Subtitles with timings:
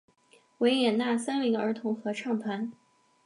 [0.57, 2.71] 维也纳森林儿童合唱团。